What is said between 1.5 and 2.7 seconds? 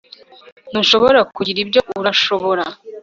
ibyo urashobora